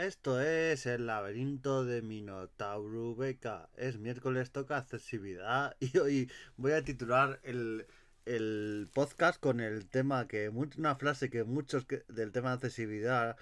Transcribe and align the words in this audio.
Esto 0.00 0.40
es 0.40 0.86
el 0.86 1.06
laberinto 1.06 1.84
de 1.84 2.00
Minotauro 2.00 3.14
Beca. 3.14 3.68
Es 3.76 3.98
miércoles, 3.98 4.50
toca 4.50 4.78
accesibilidad 4.78 5.76
y 5.80 5.98
hoy 5.98 6.32
voy 6.56 6.72
a 6.72 6.82
titular 6.82 7.38
el, 7.42 7.86
el 8.24 8.88
podcast 8.94 9.38
con 9.38 9.60
el 9.60 9.86
tema 9.90 10.26
que 10.26 10.48
una 10.48 10.96
frase 10.96 11.28
que 11.28 11.44
muchos 11.44 11.86
del 12.08 12.32
tema 12.32 12.48
de 12.48 12.54
accesibilidad 12.54 13.36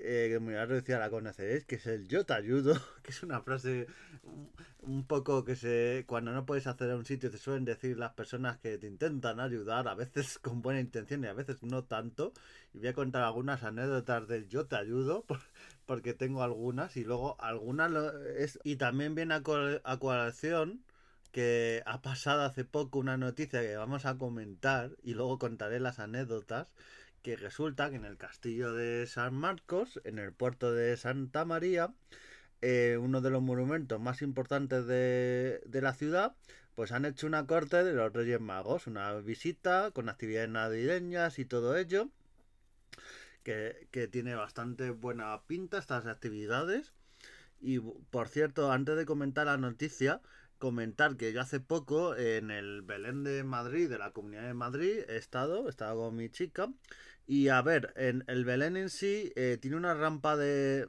eh, 0.00 0.38
me 0.40 0.54
decía 0.66 0.98
la 0.98 1.10
conoceréis, 1.10 1.64
que 1.64 1.76
es 1.76 1.86
el 1.86 2.08
yo 2.08 2.24
te 2.24 2.34
ayudo, 2.34 2.74
que 3.02 3.10
es 3.10 3.22
una 3.22 3.40
frase 3.42 3.86
un, 4.82 5.06
poco 5.06 5.44
que 5.44 5.56
se 5.56 6.04
cuando 6.06 6.32
no 6.32 6.46
puedes 6.46 6.66
hacer 6.66 6.90
a 6.90 6.96
un 6.96 7.04
sitio 7.04 7.30
te 7.30 7.38
suelen 7.38 7.64
decir 7.64 7.96
las 7.98 8.12
personas 8.12 8.58
que 8.58 8.78
te 8.78 8.86
intentan 8.86 9.40
ayudar, 9.40 9.88
a 9.88 9.94
veces 9.94 10.38
con 10.42 10.62
buena 10.62 10.80
intención 10.80 11.24
y 11.24 11.26
a 11.26 11.32
veces 11.32 11.62
no 11.62 11.84
tanto. 11.84 12.32
Y 12.72 12.78
voy 12.78 12.88
a 12.88 12.94
contar 12.94 13.22
algunas 13.22 13.62
anécdotas 13.62 14.28
del 14.28 14.48
yo 14.48 14.66
te 14.66 14.76
ayudo, 14.76 15.24
porque 15.86 16.14
tengo 16.14 16.42
algunas 16.42 16.96
y 16.96 17.04
luego 17.04 17.36
algunas 17.40 17.92
es... 18.36 18.58
Y 18.64 18.76
también 18.76 19.14
viene 19.14 19.34
a, 19.34 19.42
a 19.84 19.98
colación 19.98 20.84
que 21.32 21.82
ha 21.84 22.00
pasado 22.00 22.42
hace 22.42 22.64
poco 22.64 23.00
una 23.00 23.16
noticia 23.16 23.60
que 23.60 23.76
vamos 23.76 24.06
a 24.06 24.16
comentar 24.18 24.92
y 25.02 25.14
luego 25.14 25.38
contaré 25.38 25.80
las 25.80 25.98
anécdotas 25.98 26.68
que 27.24 27.36
resulta 27.36 27.88
que 27.88 27.96
en 27.96 28.04
el 28.04 28.18
castillo 28.18 28.74
de 28.74 29.06
San 29.06 29.34
Marcos, 29.34 29.98
en 30.04 30.18
el 30.18 30.34
puerto 30.34 30.74
de 30.74 30.94
Santa 30.98 31.46
María, 31.46 31.90
eh, 32.60 32.98
uno 33.00 33.22
de 33.22 33.30
los 33.30 33.42
monumentos 33.42 33.98
más 33.98 34.20
importantes 34.20 34.86
de, 34.86 35.62
la 35.72 35.94
ciudad, 35.94 36.36
pues 36.74 36.92
han 36.92 37.06
hecho 37.06 37.26
una 37.26 37.46
corte 37.46 37.82
de 37.82 37.94
los 37.94 38.12
Reyes 38.12 38.42
Magos, 38.42 38.86
una 38.86 39.14
visita 39.14 39.90
con 39.92 40.10
actividades 40.10 40.50
navideñas 40.50 41.38
y 41.38 41.46
todo 41.46 41.78
ello, 41.78 42.10
que, 43.42 43.88
que 43.90 44.06
tiene 44.06 44.34
bastante 44.34 44.90
buena 44.90 45.40
pinta 45.46 45.78
estas 45.78 46.04
actividades. 46.04 46.92
Y 47.58 47.78
por 47.78 48.28
cierto, 48.28 48.70
antes 48.70 48.96
de 48.96 49.06
comentar 49.06 49.46
la 49.46 49.56
noticia, 49.56 50.20
comentar 50.58 51.16
que 51.16 51.32
yo 51.32 51.40
hace 51.40 51.58
poco 51.58 52.16
en 52.16 52.50
el 52.50 52.82
Belén 52.82 53.24
de 53.24 53.44
Madrid, 53.44 53.88
de 53.88 53.98
la 53.98 54.10
Comunidad 54.10 54.46
de 54.46 54.54
Madrid, 54.54 55.04
he 55.08 55.16
estado, 55.16 55.66
he 55.66 55.70
estado 55.70 55.96
con 56.00 56.16
mi 56.16 56.28
chica 56.28 56.68
y 57.26 57.48
a 57.48 57.62
ver, 57.62 57.92
en 57.96 58.24
el 58.26 58.44
Belén 58.44 58.76
en 58.76 58.90
sí 58.90 59.32
eh, 59.36 59.58
tiene 59.60 59.76
una 59.76 59.94
rampa 59.94 60.36
de, 60.36 60.88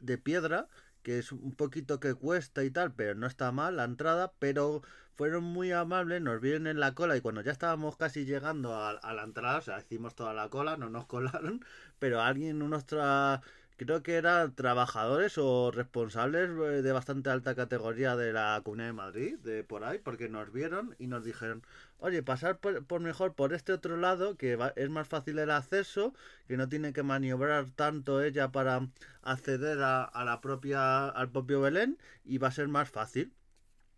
de, 0.00 0.18
piedra 0.18 0.68
que 1.02 1.18
es 1.18 1.32
un 1.32 1.54
poquito 1.54 2.00
que 2.00 2.14
cuesta 2.14 2.64
y 2.64 2.70
tal, 2.70 2.94
pero 2.94 3.14
no 3.14 3.26
está 3.26 3.52
mal 3.52 3.76
la 3.76 3.84
entrada, 3.84 4.32
pero 4.38 4.82
fueron 5.14 5.44
muy 5.44 5.70
amables, 5.72 6.22
nos 6.22 6.40
vieron 6.40 6.66
en 6.66 6.80
la 6.80 6.94
cola 6.94 7.16
y 7.16 7.20
cuando 7.20 7.42
ya 7.42 7.52
estábamos 7.52 7.96
casi 7.96 8.24
llegando 8.24 8.74
a, 8.74 8.94
la 9.12 9.22
entrada, 9.22 9.58
o 9.58 9.62
sea, 9.62 9.78
hicimos 9.78 10.14
toda 10.14 10.34
la 10.34 10.48
cola, 10.48 10.76
no 10.76 10.90
nos 10.90 11.06
colaron, 11.06 11.64
pero 11.98 12.20
alguien, 12.22 12.58
nuestra 12.58 13.42
creo 13.76 14.02
que 14.02 14.14
eran 14.14 14.54
trabajadores 14.54 15.36
o 15.38 15.70
responsables 15.70 16.50
eh, 16.50 16.82
de 16.82 16.92
bastante 16.92 17.30
alta 17.30 17.54
categoría 17.54 18.16
de 18.16 18.32
la 18.32 18.60
Comunidad 18.64 18.88
de 18.88 18.92
Madrid, 18.92 19.38
de 19.40 19.64
por 19.64 19.84
ahí, 19.84 19.98
porque 19.98 20.28
nos 20.28 20.52
vieron 20.52 20.94
y 20.98 21.06
nos 21.06 21.24
dijeron, 21.24 21.62
oye, 22.04 22.22
pasar 22.22 22.58
por, 22.58 23.00
mejor 23.00 23.34
por 23.34 23.54
este 23.54 23.72
otro 23.72 23.96
lado, 23.96 24.36
que 24.36 24.58
es 24.76 24.90
más 24.90 25.08
fácil 25.08 25.38
el 25.38 25.50
acceso, 25.50 26.12
que 26.46 26.56
no 26.58 26.68
tiene 26.68 26.92
que 26.92 27.02
maniobrar 27.02 27.70
tanto 27.70 28.22
ella 28.22 28.52
para 28.52 28.88
acceder 29.22 29.80
a, 29.82 30.04
a 30.04 30.24
la 30.24 30.40
propia, 30.42 31.08
al 31.08 31.30
propio 31.30 31.62
Belén 31.62 31.98
y 32.24 32.36
va 32.38 32.48
a 32.48 32.52
ser 32.52 32.68
más 32.68 32.90
fácil 32.90 33.32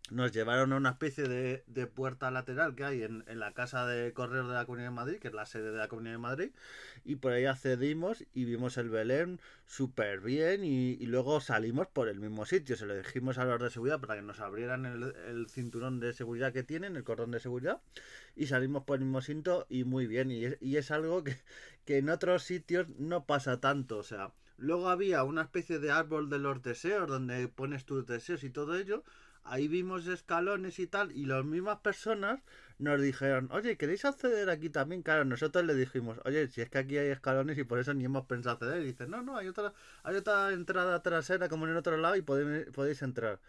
nos 0.09 0.31
llevaron 0.31 0.71
a 0.71 0.77
una 0.77 0.91
especie 0.91 1.27
de, 1.27 1.63
de 1.67 1.87
puerta 1.87 2.31
lateral 2.31 2.75
que 2.75 2.85
hay 2.85 3.03
en, 3.03 3.23
en, 3.27 3.39
la 3.39 3.51
casa 3.53 3.85
de 3.85 4.13
correos 4.13 4.47
de 4.47 4.53
la 4.53 4.65
Comunidad 4.65 4.89
de 4.89 4.95
Madrid, 4.95 5.17
que 5.19 5.27
es 5.27 5.33
la 5.33 5.45
sede 5.45 5.71
de 5.71 5.77
la 5.77 5.87
Comunidad 5.87 6.13
de 6.13 6.19
Madrid, 6.19 6.51
y 7.03 7.17
por 7.17 7.33
ahí 7.33 7.45
accedimos 7.45 8.23
y 8.33 8.45
vimos 8.45 8.77
el 8.77 8.89
Belén 8.89 9.39
súper 9.65 10.21
bien 10.21 10.63
y, 10.63 10.91
y, 10.93 11.05
luego 11.07 11.41
salimos 11.41 11.87
por 11.87 12.07
el 12.07 12.19
mismo 12.19 12.45
sitio. 12.45 12.75
Se 12.75 12.85
lo 12.85 12.95
dijimos 12.95 13.37
a 13.37 13.45
los 13.45 13.61
de 13.61 13.69
seguridad 13.69 13.99
para 13.99 14.15
que 14.15 14.21
nos 14.21 14.39
abrieran 14.39 14.85
el, 14.85 15.13
el, 15.27 15.49
cinturón 15.49 15.99
de 15.99 16.13
seguridad 16.13 16.53
que 16.53 16.63
tienen, 16.63 16.95
el 16.95 17.03
cordón 17.03 17.31
de 17.31 17.39
seguridad, 17.39 17.81
y 18.35 18.47
salimos 18.47 18.83
por 18.83 18.99
el 18.99 19.05
mismo 19.05 19.21
sitio 19.21 19.65
y 19.69 19.83
muy 19.83 20.07
bien. 20.07 20.31
Y 20.31 20.45
es, 20.45 20.57
y 20.61 20.77
es 20.77 20.91
algo 20.91 21.23
que, 21.23 21.37
que 21.85 21.97
en 21.97 22.09
otros 22.09 22.43
sitios 22.43 22.87
no 22.97 23.25
pasa 23.25 23.59
tanto, 23.59 23.97
o 23.97 24.03
sea... 24.03 24.31
Luego 24.59 24.89
había 24.89 25.23
una 25.23 25.43
especie 25.43 25.77
de 25.77 25.91
árbol 25.91 26.31
de 26.31 26.39
los 26.39 26.63
deseos 26.63 27.07
donde 27.07 27.47
pones 27.47 27.85
tus 27.85 28.07
deseos 28.07 28.43
y 28.43 28.49
todo 28.49 28.75
ello, 28.75 29.03
ahí 29.49 29.67
vimos 29.67 30.07
escalones 30.07 30.79
y 30.79 30.87
tal, 30.87 31.11
y 31.11 31.25
las 31.25 31.43
mismas 31.45 31.79
personas 31.79 32.39
nos 32.79 33.01
dijeron, 33.01 33.49
oye, 33.51 33.77
¿queréis 33.77 34.05
acceder 34.05 34.49
aquí 34.49 34.69
también? 34.69 35.01
Claro, 35.01 35.25
nosotros 35.25 35.65
le 35.65 35.73
dijimos, 35.73 36.19
oye, 36.25 36.47
si 36.47 36.61
es 36.61 36.69
que 36.69 36.77
aquí 36.77 36.97
hay 36.97 37.09
escalones 37.09 37.57
y 37.57 37.63
por 37.63 37.79
eso 37.79 37.93
ni 37.93 38.05
hemos 38.05 38.25
pensado 38.25 38.53
acceder. 38.55 38.83
Y 38.83 38.87
dice, 38.87 39.07
no, 39.07 39.23
no, 39.23 39.37
hay 39.37 39.47
otra, 39.47 39.73
hay 40.03 40.15
otra 40.15 40.51
entrada 40.53 41.01
trasera 41.01 41.49
como 41.49 41.65
en 41.65 41.71
el 41.71 41.77
otro 41.77 41.97
lado 41.97 42.15
y 42.15 42.21
podéis, 42.21 42.67
podéis 42.67 43.01
entrar. 43.01 43.39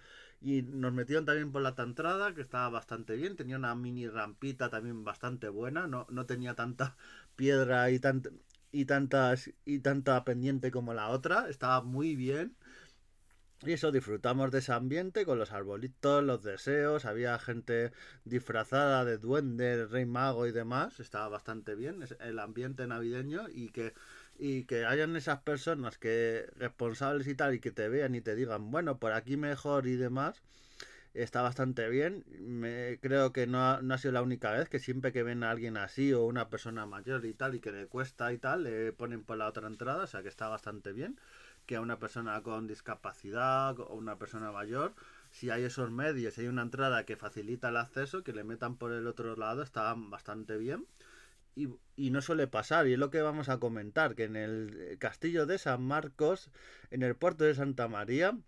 Y 0.40 0.62
nos 0.62 0.92
metieron 0.92 1.24
también 1.26 1.52
por 1.52 1.62
la 1.62 1.74
entrada, 1.76 2.34
que 2.34 2.40
estaba 2.40 2.68
bastante 2.70 3.16
bien, 3.16 3.36
tenía 3.36 3.56
una 3.56 3.74
mini 3.74 4.08
rampita 4.08 4.70
también 4.70 5.04
bastante 5.04 5.48
buena, 5.48 5.86
no, 5.86 6.06
no 6.10 6.26
tenía 6.26 6.54
tanta 6.54 6.96
piedra 7.36 7.90
y, 7.90 7.98
tant 7.98 8.28
y, 8.72 8.84
tantas, 8.86 9.50
y 9.64 9.80
tanta 9.80 10.24
pendiente 10.24 10.70
como 10.70 10.94
la 10.94 11.08
otra, 11.08 11.48
estaba 11.50 11.82
muy 11.82 12.16
bien. 12.16 12.56
Y 13.66 13.72
eso, 13.72 13.90
disfrutamos 13.90 14.52
de 14.52 14.58
ese 14.58 14.72
ambiente 14.72 15.24
con 15.24 15.36
los 15.36 15.50
arbolitos, 15.50 16.22
los 16.22 16.44
deseos, 16.44 17.04
había 17.04 17.36
gente 17.40 17.90
disfrazada 18.24 19.04
de 19.04 19.18
duende, 19.18 19.86
rey 19.86 20.06
mago 20.06 20.46
y 20.46 20.52
demás, 20.52 21.00
estaba 21.00 21.28
bastante 21.28 21.74
bien 21.74 22.04
el 22.20 22.38
ambiente 22.38 22.86
navideño 22.86 23.48
y 23.48 23.70
que, 23.70 23.94
y 24.38 24.62
que 24.64 24.84
hayan 24.84 25.16
esas 25.16 25.42
personas 25.42 25.98
que 25.98 26.46
responsables 26.56 27.26
y 27.26 27.34
tal 27.34 27.54
y 27.54 27.60
que 27.60 27.72
te 27.72 27.88
vean 27.88 28.14
y 28.14 28.20
te 28.20 28.36
digan, 28.36 28.70
bueno, 28.70 28.98
por 28.98 29.12
aquí 29.12 29.36
mejor 29.36 29.88
y 29.88 29.96
demás, 29.96 30.40
está 31.14 31.42
bastante 31.42 31.88
bien. 31.88 32.24
Me, 32.38 32.98
creo 33.00 33.32
que 33.32 33.48
no 33.48 33.60
ha, 33.60 33.82
no 33.82 33.94
ha 33.94 33.98
sido 33.98 34.12
la 34.12 34.22
única 34.22 34.52
vez 34.52 34.68
que 34.68 34.78
siempre 34.78 35.12
que 35.12 35.24
ven 35.24 35.42
a 35.42 35.50
alguien 35.50 35.76
así 35.76 36.12
o 36.12 36.24
una 36.24 36.48
persona 36.48 36.86
mayor 36.86 37.24
y 37.26 37.34
tal 37.34 37.56
y 37.56 37.60
que 37.60 37.72
le 37.72 37.86
cuesta 37.86 38.32
y 38.32 38.38
tal, 38.38 38.62
le 38.62 38.92
ponen 38.92 39.24
por 39.24 39.36
la 39.36 39.48
otra 39.48 39.66
entrada, 39.66 40.04
o 40.04 40.06
sea 40.06 40.22
que 40.22 40.28
está 40.28 40.48
bastante 40.48 40.92
bien 40.92 41.18
que 41.68 41.76
a 41.76 41.82
una 41.82 41.98
persona 41.98 42.42
con 42.42 42.66
discapacidad 42.66 43.78
o 43.78 43.94
una 43.94 44.16
persona 44.16 44.50
mayor, 44.50 44.94
si 45.30 45.50
hay 45.50 45.64
esos 45.64 45.90
medios, 45.90 46.34
si 46.34 46.40
hay 46.40 46.46
una 46.48 46.62
entrada 46.62 47.04
que 47.04 47.14
facilita 47.16 47.68
el 47.68 47.76
acceso, 47.76 48.24
que 48.24 48.32
le 48.32 48.42
metan 48.42 48.76
por 48.76 48.90
el 48.90 49.06
otro 49.06 49.36
lado, 49.36 49.62
está 49.62 49.94
bastante 49.94 50.56
bien. 50.56 50.86
Y, 51.54 51.68
y, 51.94 52.10
no 52.10 52.22
suele 52.22 52.46
pasar, 52.46 52.86
y 52.86 52.94
es 52.94 52.98
lo 52.98 53.10
que 53.10 53.20
vamos 53.20 53.50
a 53.50 53.58
comentar, 53.58 54.14
que 54.14 54.24
en 54.24 54.36
el 54.36 54.96
castillo 54.98 55.44
de 55.44 55.58
San 55.58 55.82
Marcos, 55.82 56.50
en 56.90 57.02
el 57.02 57.16
puerto 57.16 57.44
de 57.44 57.54
Santa 57.54 57.86
María, 57.86 58.38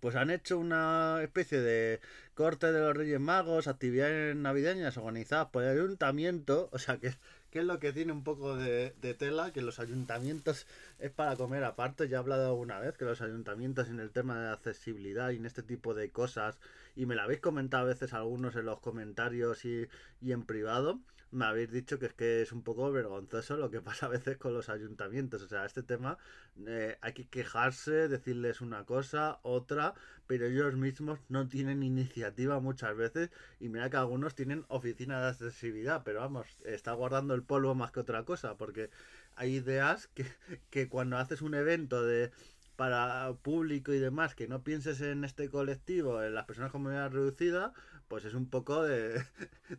pues 0.00 0.16
han 0.16 0.30
hecho 0.30 0.58
una 0.58 1.20
especie 1.22 1.60
de 1.60 2.00
corte 2.34 2.72
de 2.72 2.80
los 2.80 2.96
Reyes 2.96 3.20
Magos, 3.20 3.68
actividades 3.68 4.34
navideñas 4.34 4.96
organizadas 4.96 5.48
por 5.52 5.62
el 5.62 5.78
ayuntamiento, 5.78 6.70
o 6.72 6.78
sea 6.78 6.98
que 6.98 7.14
que 7.52 7.58
es 7.58 7.66
lo 7.66 7.78
que 7.78 7.92
tiene 7.92 8.12
un 8.12 8.24
poco 8.24 8.56
de, 8.56 8.92
tela, 9.18 9.52
que 9.52 9.60
los 9.60 9.78
ayuntamientos 9.78 10.66
es 11.02 11.10
para 11.10 11.36
comer 11.36 11.64
aparte. 11.64 12.08
Ya 12.08 12.16
he 12.16 12.20
hablado 12.20 12.46
alguna 12.46 12.78
vez 12.78 12.96
que 12.96 13.04
los 13.04 13.20
ayuntamientos 13.20 13.88
en 13.88 14.00
el 14.00 14.12
tema 14.12 14.40
de 14.40 14.50
accesibilidad 14.50 15.30
y 15.30 15.36
en 15.36 15.46
este 15.46 15.62
tipo 15.62 15.94
de 15.94 16.10
cosas, 16.10 16.58
y 16.96 17.06
me 17.06 17.16
lo 17.16 17.22
habéis 17.22 17.40
comentado 17.40 17.84
a 17.84 17.88
veces 17.88 18.14
algunos 18.14 18.54
en 18.56 18.66
los 18.66 18.80
comentarios 18.80 19.64
y, 19.64 19.88
y 20.20 20.32
en 20.32 20.44
privado, 20.44 21.00
me 21.32 21.46
habéis 21.46 21.72
dicho 21.72 21.98
que 21.98 22.06
es 22.06 22.14
que 22.14 22.42
es 22.42 22.52
un 22.52 22.62
poco 22.62 22.92
vergonzoso 22.92 23.56
lo 23.56 23.70
que 23.70 23.80
pasa 23.80 24.06
a 24.06 24.08
veces 24.10 24.36
con 24.36 24.54
los 24.54 24.68
ayuntamientos. 24.68 25.42
O 25.42 25.48
sea, 25.48 25.64
este 25.64 25.82
tema 25.82 26.18
eh, 26.66 26.98
hay 27.00 27.12
que 27.14 27.26
quejarse, 27.26 28.08
decirles 28.08 28.60
una 28.60 28.84
cosa, 28.84 29.40
otra, 29.42 29.94
pero 30.26 30.46
ellos 30.46 30.74
mismos 30.76 31.18
no 31.28 31.48
tienen 31.48 31.82
iniciativa 31.82 32.60
muchas 32.60 32.96
veces. 32.96 33.30
Y 33.60 33.70
mira 33.70 33.88
que 33.90 33.96
algunos 33.96 34.34
tienen 34.34 34.64
oficina 34.68 35.20
de 35.22 35.28
accesibilidad, 35.28 36.02
pero 36.04 36.20
vamos, 36.20 36.46
está 36.64 36.92
guardando 36.92 37.34
el 37.34 37.42
polvo 37.42 37.74
más 37.74 37.92
que 37.92 38.00
otra 38.00 38.24
cosa, 38.24 38.56
porque 38.58 38.90
hay 39.36 39.56
ideas 39.56 40.08
que, 40.08 40.26
que 40.70 40.88
cuando 40.88 41.18
haces 41.18 41.42
un 41.42 41.54
evento 41.54 42.04
de 42.04 42.30
para 42.76 43.32
público 43.42 43.92
y 43.92 43.98
demás, 43.98 44.34
que 44.34 44.48
no 44.48 44.64
pienses 44.64 45.00
en 45.02 45.24
este 45.24 45.50
colectivo, 45.50 46.22
en 46.22 46.34
las 46.34 46.46
personas 46.46 46.72
con 46.72 46.82
movilidad 46.82 47.12
reducida, 47.12 47.72
pues 48.08 48.24
es 48.24 48.34
un 48.34 48.48
poco 48.48 48.82
de, 48.82 49.22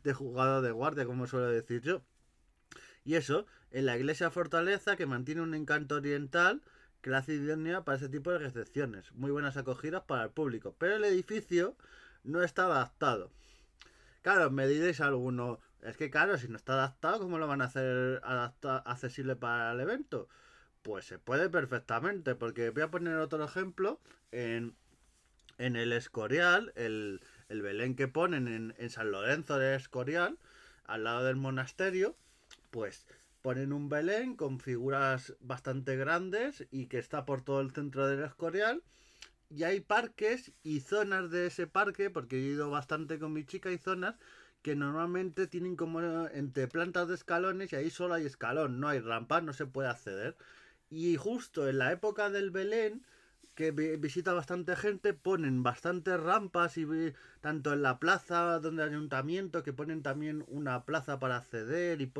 de 0.03 0.13
jugado 0.13 0.61
de 0.61 0.71
guardia, 0.71 1.05
como 1.05 1.27
suelo 1.27 1.47
decir 1.47 1.81
yo. 1.81 2.01
Y 3.03 3.15
eso, 3.15 3.45
en 3.71 3.85
la 3.87 3.97
iglesia 3.97 4.29
fortaleza, 4.29 4.95
que 4.95 5.05
mantiene 5.05 5.41
un 5.41 5.53
encanto 5.53 5.95
oriental, 5.95 6.61
hace 7.11 7.33
idónea 7.33 7.83
para 7.83 7.97
ese 7.97 8.07
tipo 8.07 8.31
de 8.31 8.37
recepciones. 8.37 9.11
Muy 9.13 9.31
buenas 9.31 9.57
acogidas 9.57 10.03
para 10.03 10.23
el 10.23 10.29
público. 10.29 10.75
Pero 10.77 10.95
el 10.95 11.03
edificio 11.03 11.75
no 12.23 12.43
está 12.43 12.65
adaptado. 12.65 13.29
Claro, 14.21 14.49
me 14.51 14.67
diréis 14.67 15.01
alguno, 15.01 15.59
es 15.81 15.97
que 15.97 16.09
claro, 16.09 16.37
si 16.37 16.47
no 16.47 16.55
está 16.55 16.73
adaptado, 16.73 17.19
¿cómo 17.19 17.37
lo 17.37 17.47
van 17.47 17.61
a 17.61 17.65
hacer 17.65 18.21
accesible 18.93 19.35
para 19.35 19.71
el 19.71 19.79
evento? 19.79 20.27
Pues 20.81 21.05
se 21.05 21.19
puede 21.19 21.49
perfectamente, 21.49 22.35
porque 22.35 22.69
voy 22.69 22.83
a 22.83 22.91
poner 22.91 23.17
otro 23.17 23.43
ejemplo. 23.43 23.99
En, 24.31 24.75
en 25.57 25.75
el 25.75 25.93
Escorial, 25.93 26.73
el, 26.75 27.21
el 27.49 27.61
Belén 27.61 27.95
que 27.95 28.07
ponen 28.07 28.47
en, 28.47 28.75
en 28.77 28.89
San 28.89 29.11
Lorenzo 29.11 29.57
de 29.57 29.75
Escorial, 29.75 30.37
al 30.85 31.03
lado 31.03 31.23
del 31.23 31.35
monasterio, 31.35 32.15
pues 32.71 33.05
ponen 33.41 33.73
un 33.73 33.89
Belén 33.89 34.35
con 34.35 34.59
figuras 34.59 35.35
bastante 35.39 35.95
grandes 35.95 36.65
y 36.71 36.87
que 36.87 36.97
está 36.97 37.25
por 37.25 37.41
todo 37.41 37.61
el 37.61 37.71
centro 37.71 38.07
del 38.07 38.23
Escorial. 38.23 38.83
Y 39.49 39.63
hay 39.63 39.81
parques 39.81 40.51
y 40.63 40.79
zonas 40.79 41.29
de 41.29 41.47
ese 41.47 41.67
parque, 41.67 42.09
porque 42.09 42.37
he 42.37 42.39
ido 42.39 42.71
bastante 42.71 43.19
con 43.19 43.33
mi 43.33 43.45
chica 43.45 43.71
y 43.71 43.77
zonas 43.77 44.15
que 44.63 44.75
normalmente 44.75 45.47
tienen 45.47 45.75
como 45.75 46.01
entre 46.29 46.67
plantas 46.67 47.09
de 47.09 47.15
escalones 47.15 47.71
y 47.73 47.75
ahí 47.75 47.89
solo 47.89 48.15
hay 48.15 48.25
escalón, 48.25 48.79
no 48.79 48.87
hay 48.87 48.99
rampas, 48.99 49.43
no 49.43 49.53
se 49.53 49.67
puede 49.67 49.89
acceder. 49.89 50.37
Y 50.89 51.17
justo 51.17 51.67
en 51.67 51.79
la 51.79 51.91
época 51.91 52.29
del 52.29 52.49
Belén, 52.49 53.05
que 53.55 53.71
visita 53.71 54.33
bastante 54.33 54.75
gente, 54.75 55.13
ponen 55.13 55.63
bastantes 55.63 56.19
rampas 56.19 56.77
y 56.77 56.87
tanto 57.41 57.73
en 57.73 57.83
la 57.83 57.99
plaza 57.99 58.59
donde 58.59 58.83
el 58.83 58.89
ayuntamiento, 58.89 59.63
que 59.63 59.73
ponen 59.73 60.01
también 60.01 60.43
una 60.47 60.85
plaza 60.85 61.19
para 61.19 61.37
acceder 61.37 62.01
y, 62.01 62.11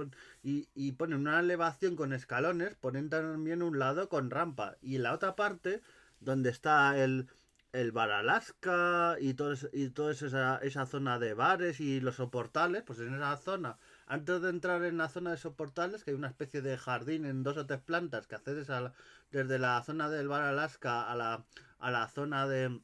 y, 0.43 0.67
y, 0.75 0.91
ponen 0.93 1.21
una 1.21 1.39
elevación 1.39 1.95
con 1.95 2.13
escalones, 2.13 2.75
ponen 2.75 3.09
también 3.09 3.63
un 3.63 3.79
lado 3.79 4.09
con 4.09 4.29
rampa. 4.29 4.75
Y 4.81 4.97
la 4.99 5.13
otra 5.13 5.35
parte, 5.35 5.81
donde 6.19 6.49
está 6.49 7.01
el, 7.03 7.27
el 7.73 7.91
bar 7.91 8.11
Alaska 8.11 9.17
y, 9.19 9.33
todo, 9.33 9.55
y 9.73 9.89
toda 9.89 10.11
esa, 10.13 10.57
esa 10.59 10.85
zona 10.85 11.19
de 11.19 11.33
bares 11.33 11.79
y 11.79 11.99
los 11.99 12.15
soportales, 12.15 12.83
pues 12.83 12.99
en 12.99 13.15
esa 13.15 13.35
zona. 13.37 13.79
Antes 14.05 14.41
de 14.41 14.49
entrar 14.49 14.83
en 14.85 14.97
la 14.97 15.09
zona 15.09 15.31
de 15.31 15.37
soportales, 15.37 16.03
que 16.03 16.11
hay 16.11 16.15
una 16.17 16.27
especie 16.29 16.61
de 16.61 16.77
jardín 16.77 17.25
en 17.25 17.43
dos 17.43 17.57
o 17.57 17.65
tres 17.65 17.81
plantas 17.81 18.27
que 18.27 18.35
accedes 18.35 18.69
a 18.69 18.93
desde 19.31 19.59
la 19.59 19.81
zona 19.83 20.09
del 20.09 20.27
Bar 20.27 20.43
Alaska 20.43 21.11
a 21.11 21.15
la, 21.15 21.45
a 21.79 21.91
la 21.91 22.07
zona 22.09 22.47
de, 22.47 22.79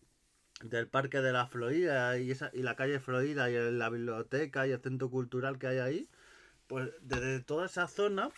del 0.64 0.88
Parque 0.88 1.22
de 1.22 1.34
la 1.34 1.48
Florida 1.48 2.18
y, 2.18 2.32
esa, 2.32 2.50
y 2.54 2.64
la 2.64 2.76
calle 2.76 3.00
Florida 3.00 3.50
y 3.52 3.72
la 3.72 3.90
biblioteca 3.90 4.68
y 4.68 4.72
el 4.72 4.82
centro 4.82 5.10
cultural 5.12 5.60
que 5.60 5.68
hay 5.68 5.78
ahí, 5.78 6.10
pues 6.68 6.92
desde 7.02 7.42
toda 7.42 7.68
esa 7.68 7.88
zona 7.88 8.30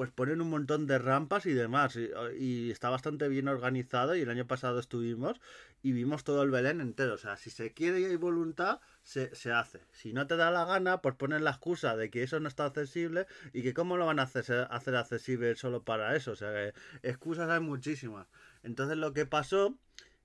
pues 0.00 0.12
ponen 0.12 0.40
un 0.40 0.48
montón 0.48 0.86
de 0.86 0.98
rampas 0.98 1.44
y 1.44 1.52
demás. 1.52 1.94
Y, 2.38 2.70
está 2.70 2.88
bastante 2.88 3.28
bien 3.28 3.48
organizado. 3.48 4.16
Y 4.16 4.22
el 4.22 4.30
año 4.30 4.46
pasado 4.46 4.78
estuvimos 4.78 5.38
y 5.82 5.92
vimos 5.92 6.24
todo 6.24 6.42
el 6.42 6.50
Belén 6.50 6.80
entero. 6.80 7.12
O 7.12 7.18
sea, 7.18 7.36
si 7.36 7.50
se 7.50 7.74
quiere 7.74 8.00
y 8.00 8.06
hay 8.06 8.16
voluntad, 8.16 8.80
se, 9.02 9.34
se 9.34 9.52
hace. 9.52 9.82
Si 9.92 10.14
no 10.14 10.26
te 10.26 10.38
da 10.38 10.50
la 10.50 10.64
gana, 10.64 11.02
pues 11.02 11.16
ponen 11.16 11.44
la 11.44 11.50
excusa 11.50 11.98
de 11.98 12.08
que 12.08 12.22
eso 12.22 12.40
no 12.40 12.48
está 12.48 12.64
accesible 12.64 13.26
y 13.52 13.62
que 13.62 13.74
cómo 13.74 13.98
lo 13.98 14.06
van 14.06 14.20
a 14.20 14.22
hacer, 14.22 14.68
hacer 14.70 14.96
accesible 14.96 15.54
solo 15.54 15.84
para 15.84 16.16
eso. 16.16 16.32
O 16.32 16.36
sea, 16.36 16.72
excusas 17.02 17.50
hay 17.50 17.60
muchísimas. 17.60 18.26
Entonces 18.62 18.96
lo 18.96 19.12
que 19.12 19.26
pasó 19.26 19.76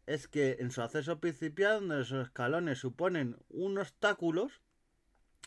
es 0.05 0.29
que 0.29 0.55
en 0.61 0.71
su 0.71 0.83
acceso 0.83 1.19
principal, 1.19 1.81
donde 1.81 2.03
esos 2.03 2.27
escalones 2.27 2.79
suponen 2.79 3.35
un 3.49 3.77
obstáculo, 3.77 4.47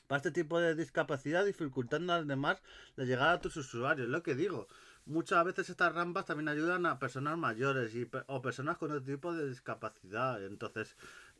para 0.08 0.16
este 0.16 0.32
tipo 0.32 0.58
de 0.58 0.74
discapacidad, 0.74 1.44
dificultando 1.44 2.14
además 2.14 2.60
la 2.96 3.04
llegada 3.04 3.32
a 3.32 3.40
tus 3.40 3.56
usuarios. 3.56 4.08
Lo 4.08 4.22
que 4.24 4.34
digo, 4.34 4.66
muchas 5.04 5.44
veces 5.44 5.70
estas 5.70 5.94
rampas 5.94 6.24
también 6.24 6.48
ayudan 6.48 6.86
a 6.86 6.98
personas 6.98 7.38
mayores 7.38 7.94
y, 7.94 8.08
o 8.26 8.42
personas 8.42 8.78
con 8.78 8.90
otro 8.90 9.04
tipo 9.04 9.34
de 9.34 9.48
discapacidad. 9.48 10.44
Entonces, 10.44 10.96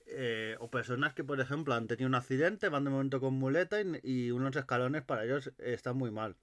eh, 0.06 0.56
o 0.61 0.70
personas 0.70 1.15
que, 1.15 1.25
por 1.25 1.41
ejemplo, 1.41 1.75
han 1.75 1.87
tenido 1.87 2.09
un 2.09 2.15
accidente, 2.15 2.69
van 2.69 2.85
de 2.85 2.91
momento 2.91 3.20
con 3.20 3.35
muleta 3.35 3.79
y, 4.03 4.31
unos 4.31 4.55
escalones 4.55 5.03
para 5.03 5.25
ellos 5.25 5.50
están 5.59 5.97
muy 5.97 6.11
mal. 6.11 6.37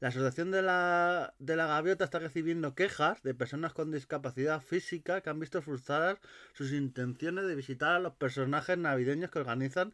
La 0.00 0.08
Asociación 0.08 0.50
de 0.52 0.62
la, 0.62 1.34
de 1.38 1.56
la 1.56 1.66
Gaviota 1.66 2.04
está 2.04 2.18
recibiendo 2.20 2.74
quejas 2.74 3.22
de 3.22 3.34
personas 3.34 3.72
con 3.72 3.90
discapacidad 3.90 4.62
física 4.62 5.20
que 5.20 5.30
han 5.30 5.40
visto 5.40 5.60
frustradas 5.60 6.18
sus 6.52 6.72
intenciones 6.72 7.46
de 7.46 7.56
visitar 7.56 7.96
a 7.96 7.98
los 7.98 8.14
personajes 8.14 8.78
navideños 8.78 9.30
que 9.30 9.40
organizan 9.40 9.92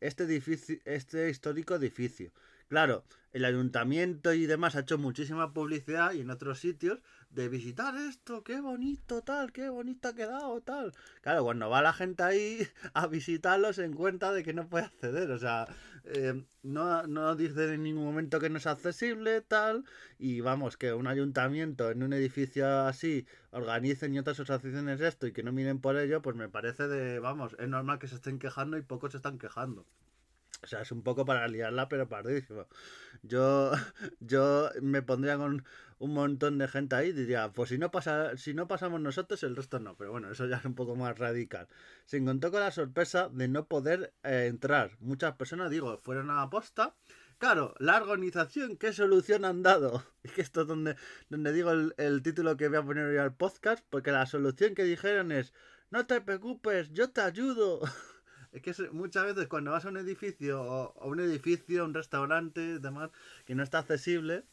este, 0.00 0.24
edificio, 0.24 0.76
este 0.84 1.30
histórico 1.30 1.74
edificio. 1.74 2.30
Claro, 2.70 3.02
el 3.32 3.44
ayuntamiento 3.44 4.32
y 4.32 4.46
demás 4.46 4.76
ha 4.76 4.80
hecho 4.82 4.96
muchísima 4.96 5.52
publicidad 5.52 6.12
y 6.12 6.20
en 6.20 6.30
otros 6.30 6.60
sitios 6.60 7.00
de 7.28 7.48
visitar 7.48 7.96
esto, 7.96 8.44
qué 8.44 8.60
bonito 8.60 9.22
tal, 9.22 9.50
qué 9.50 9.68
bonito 9.68 10.06
ha 10.06 10.14
quedado 10.14 10.60
tal. 10.60 10.92
Claro, 11.20 11.42
cuando 11.42 11.68
va 11.68 11.82
la 11.82 11.92
gente 11.92 12.22
ahí 12.22 12.60
a 12.94 13.08
visitarlo 13.08 13.72
se 13.72 13.84
encuentra 13.84 14.30
de 14.30 14.44
que 14.44 14.54
no 14.54 14.68
puede 14.68 14.84
acceder, 14.84 15.32
o 15.32 15.38
sea, 15.40 15.66
eh, 16.04 16.44
no, 16.62 17.04
no 17.08 17.34
dice 17.34 17.74
en 17.74 17.82
ningún 17.82 18.04
momento 18.04 18.38
que 18.38 18.50
no 18.50 18.58
es 18.58 18.68
accesible 18.68 19.40
tal 19.40 19.84
y 20.16 20.40
vamos, 20.40 20.76
que 20.76 20.92
un 20.92 21.08
ayuntamiento 21.08 21.90
en 21.90 22.04
un 22.04 22.12
edificio 22.12 22.68
así 22.82 23.26
organicen 23.50 24.14
y 24.14 24.20
otras 24.20 24.38
asociaciones 24.38 25.00
esto 25.00 25.26
y 25.26 25.32
que 25.32 25.42
no 25.42 25.50
miren 25.50 25.80
por 25.80 25.96
ello, 25.96 26.22
pues 26.22 26.36
me 26.36 26.48
parece 26.48 26.86
de, 26.86 27.18
vamos, 27.18 27.56
es 27.58 27.68
normal 27.68 27.98
que 27.98 28.06
se 28.06 28.14
estén 28.14 28.38
quejando 28.38 28.78
y 28.78 28.82
pocos 28.82 29.10
se 29.10 29.16
están 29.16 29.40
quejando. 29.40 29.86
O 30.62 30.66
sea, 30.66 30.82
es 30.82 30.92
un 30.92 31.02
poco 31.02 31.24
para 31.24 31.48
liarla, 31.48 31.88
pero 31.88 32.08
pardísimo. 32.08 32.66
Yo, 33.22 33.72
yo 34.20 34.70
me 34.82 35.02
pondría 35.02 35.36
con 35.36 35.64
un 35.98 36.14
montón 36.14 36.58
de 36.58 36.68
gente 36.68 36.96
ahí 36.96 37.08
y 37.08 37.12
diría, 37.12 37.52
pues 37.52 37.68
si 37.70 37.78
no, 37.78 37.90
pasa, 37.90 38.36
si 38.36 38.54
no 38.54 38.68
pasamos 38.68 39.00
nosotros, 39.00 39.42
el 39.42 39.56
resto 39.56 39.78
no. 39.80 39.96
Pero 39.96 40.12
bueno, 40.12 40.30
eso 40.30 40.46
ya 40.46 40.56
es 40.56 40.64
un 40.64 40.74
poco 40.74 40.96
más 40.96 41.18
radical. 41.18 41.68
Se 42.06 42.16
encontró 42.16 42.50
con 42.50 42.60
la 42.60 42.70
sorpresa 42.70 43.28
de 43.30 43.48
no 43.48 43.66
poder 43.66 44.14
eh, 44.22 44.46
entrar. 44.48 44.96
Muchas 45.00 45.36
personas, 45.36 45.70
digo, 45.70 45.98
fueron 46.02 46.30
a 46.30 46.36
la 46.36 46.50
posta. 46.50 46.94
Claro, 47.38 47.74
la 47.78 47.96
organización, 47.96 48.76
¿qué 48.76 48.92
solución 48.92 49.44
han 49.44 49.62
dado? 49.62 50.04
Es 50.22 50.32
que 50.32 50.42
esto 50.42 50.62
es 50.62 50.66
donde, 50.66 50.96
donde 51.30 51.52
digo 51.52 51.70
el, 51.70 51.94
el 51.96 52.22
título 52.22 52.56
que 52.58 52.68
voy 52.68 52.76
a 52.78 52.82
poner 52.82 53.06
hoy 53.06 53.16
al 53.16 53.34
podcast, 53.34 53.84
porque 53.88 54.12
la 54.12 54.26
solución 54.26 54.74
que 54.74 54.84
dijeron 54.84 55.32
es, 55.32 55.54
no 55.90 56.06
te 56.06 56.20
preocupes, 56.20 56.90
yo 56.92 57.10
te 57.10 57.20
ayudo. 57.22 57.80
Es 58.52 58.62
que 58.62 58.74
muchas 58.90 59.24
veces 59.26 59.48
cuando 59.48 59.70
vas 59.70 59.84
a 59.84 59.88
un 59.88 59.96
edificio 59.96 60.62
o 60.62 61.00
a 61.00 61.06
un 61.06 61.20
edificio, 61.20 61.84
un 61.84 61.94
restaurante, 61.94 62.78
demás, 62.78 63.10
que 63.44 63.54
no 63.54 63.62
está 63.62 63.78
accesible, 63.78 64.44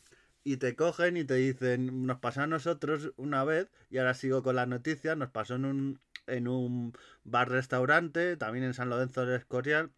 y 0.44 0.58
te 0.58 0.76
cogen 0.76 1.18
y 1.18 1.26
te 1.26 1.34
dicen, 1.36 2.06
nos 2.06 2.20
pasó 2.20 2.42
a 2.42 2.48
nosotros 2.48 3.12
una 3.18 3.44
vez, 3.44 3.70
y 3.90 3.98
ahora 3.98 4.14
sigo 4.14 4.44
con 4.44 4.56
las 4.56 4.68
noticias, 4.68 5.18
nos 5.18 5.30
pasó 5.30 5.56
en 5.56 5.66
un, 5.66 6.00
en 6.28 6.48
un 6.48 6.94
bar-restaurante, 7.24 8.38
también 8.38 8.66
en 8.66 8.74
San 8.74 8.90
Lorenzo 8.90 9.26
del 9.26 9.36
Escorial, 9.36 9.92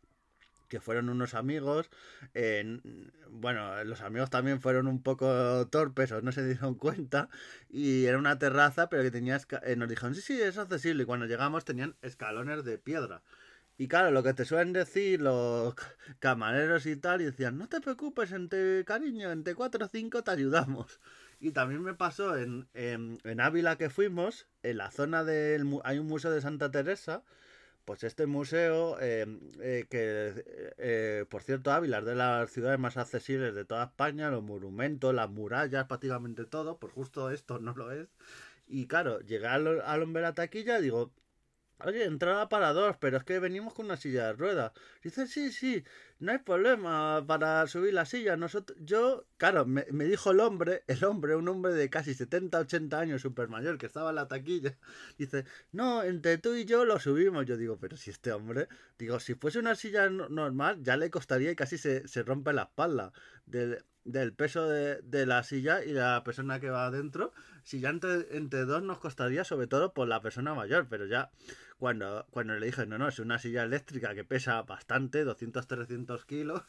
que 0.70 0.80
fueron 0.80 1.10
unos 1.10 1.34
amigos. 1.34 1.90
bueno, 3.30 3.84
los 3.84 4.02
amigos 4.02 4.30
también 4.30 4.62
fueron 4.62 4.88
un 4.88 5.02
poco 5.02 5.68
torpes 5.68 6.12
o 6.12 6.22
no 6.22 6.32
se 6.32 6.46
dieron 6.46 6.76
cuenta. 6.76 7.30
Y 7.70 8.06
era 8.06 8.18
una 8.18 8.40
terraza, 8.40 8.90
pero 8.90 9.04
que 9.04 9.12
tenía. 9.12 9.42
Eh, 9.64 9.76
nos 9.76 9.90
dijeron, 9.90 10.16
sí, 10.16 10.22
sí, 10.22 10.42
es 10.42 10.58
accesible. 10.58 11.04
Y 11.04 11.06
cuando 11.06 11.26
llegamos 11.26 11.66
tenían 11.66 11.96
escalones 12.02 12.64
de 12.64 12.78
piedra. 12.78 13.22
Y 13.80 13.88
claro, 13.88 14.12
lo 14.12 14.24
que 14.24 14.34
te 14.34 14.44
suelen 14.44 14.74
decir 14.74 15.22
los 15.22 15.74
camareros 16.20 16.86
y 16.86 16.98
tal, 16.98 17.22
y 17.22 17.26
decían, 17.26 17.58
no 17.58 17.70
te 17.70 17.80
preocupes, 17.80 18.34
entre 18.34 18.84
cariño, 18.84 19.32
entre 19.32 19.56
4 19.56 19.86
o 19.86 19.88
5 19.88 20.22
te 20.22 20.32
ayudamos. 20.32 21.00
Y 21.40 21.52
también 21.52 21.82
me 21.82 21.94
pasó 21.94 22.36
en, 22.38 22.68
en, 22.74 23.40
Ávila 23.40 23.78
que 23.78 23.90
fuimos, 23.90 24.48
en 24.64 24.80
la 24.80 24.92
zona 24.92 25.24
del... 25.24 25.80
hay 25.86 25.98
un 25.98 26.08
museo 26.08 26.30
de 26.30 26.42
Santa 26.42 26.70
Teresa, 26.70 27.24
pues 27.86 28.04
este 28.04 28.26
museo, 28.26 28.98
eh, 29.00 29.26
eh, 29.62 29.86
que 29.90 30.44
eh, 30.78 31.26
por 31.30 31.42
cierto 31.42 31.72
Ávila 31.72 32.00
es 32.00 32.06
de 32.06 32.16
las 32.16 32.52
ciudades 32.52 32.80
más 32.80 32.98
accesibles 32.98 33.56
de 33.56 33.64
toda 33.64 33.86
España, 33.86 34.30
los 34.30 34.44
monumentos, 34.44 35.16
las 35.16 35.30
murallas, 35.30 35.86
prácticamente 35.86 36.44
todo, 36.44 36.80
pues 36.80 36.92
justo 36.92 37.32
esto 37.32 37.60
no 37.60 37.74
lo 37.74 37.94
es. 37.94 38.10
Y 38.68 38.88
claro, 38.88 39.22
llegué 39.22 39.48
al, 39.48 40.04
hombre 40.04 40.22
la 40.22 40.36
taquilla, 40.36 40.82
digo, 40.82 41.14
Oye, 41.86 42.04
entrada 42.04 42.50
para 42.50 42.74
dos, 42.74 42.98
pero 43.00 43.18
es 43.18 43.24
que 43.24 43.40
venimos 43.40 43.74
con 43.74 43.86
una 43.86 43.96
silla 43.96 44.28
de 44.28 44.34
ruedas. 44.34 44.74
Dice, 45.02 45.28
sí, 45.28 45.50
sí, 45.52 45.86
no 46.20 46.34
hay 46.34 46.40
problema 46.40 47.24
para 47.26 47.66
subir 47.68 47.94
la 47.94 48.06
silla. 48.06 48.36
Nosotros, 48.36 48.78
yo, 48.82 49.26
claro, 49.38 49.66
me, 49.66 49.86
dijo 50.06 50.32
el 50.32 50.42
hombre, 50.42 50.84
el 50.88 51.02
hombre, 51.06 51.36
un 51.38 51.48
hombre 51.48 51.74
de 51.74 51.90
casi 51.90 52.14
70, 52.14 52.60
80 52.60 53.00
años, 53.00 53.22
súper 53.22 53.48
mayor, 53.48 53.78
que 53.78 53.86
estaba 53.86 54.10
en 54.10 54.18
la 54.18 54.28
taquilla. 54.28 54.78
Dice, 55.18 55.46
no, 55.72 56.04
entre 56.04 56.38
tú 56.38 56.54
y 56.56 56.66
yo 56.66 56.84
lo 56.84 57.00
subimos. 57.00 57.46
Yo 57.46 57.56
digo, 57.56 57.78
pero 57.80 57.96
si 57.96 58.10
este 58.10 58.34
hombre, 58.34 58.68
digo, 58.98 59.22
si 59.22 59.36
fuese 59.36 59.60
una 59.60 59.76
silla 59.76 60.10
normal, 60.10 60.84
ya 60.84 60.98
le 60.98 61.10
costaría 61.10 61.52
y 61.52 61.56
casi 61.56 61.78
se, 61.78 62.06
se 62.10 62.24
rompe 62.24 62.52
la 62.52 62.64
espalda 62.64 63.14
del, 63.46 63.86
del 64.04 64.34
peso 64.34 64.68
de, 64.68 65.02
de 65.02 65.26
la 65.26 65.44
silla 65.44 65.82
y 65.84 65.94
la 65.94 66.24
persona 66.26 66.60
que 66.60 66.70
va 66.70 66.88
adentro 66.88 67.32
si 67.64 67.80
ya 67.80 67.90
entre, 67.90 68.36
entre, 68.36 68.66
dos 68.66 68.82
nos 68.82 68.98
costaría, 68.98 69.44
sobre 69.44 69.68
todo 69.68 69.94
por 69.94 70.08
la 70.08 70.22
persona 70.22 70.56
mayor, 70.56 70.88
pero 70.90 71.06
ya 71.06 71.30
cuando, 71.80 72.28
cuando 72.30 72.56
le 72.56 72.66
dije, 72.66 72.86
no, 72.86 72.98
no, 72.98 73.08
es 73.08 73.20
una 73.20 73.40
silla 73.40 73.64
eléctrica 73.64 74.14
que 74.14 74.24
pesa 74.24 74.62
bastante, 74.64 75.24
200, 75.24 75.66
300 75.66 76.26
kilos, 76.26 76.62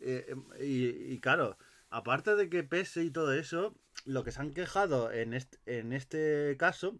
eh, 0.00 0.34
y, 0.60 1.18
claro, 1.20 1.58
aparte 1.90 2.34
de 2.36 2.48
que 2.48 2.62
pese 2.62 3.02
y 3.04 3.10
todo 3.10 3.32
eso, 3.32 3.74
lo 4.04 4.24
que 4.24 4.32
se 4.32 4.40
han 4.40 4.52
quejado 4.52 5.12
en 5.12 5.34
este, 5.34 5.58
en 5.66 5.92
este 5.92 6.56
caso, 6.58 6.98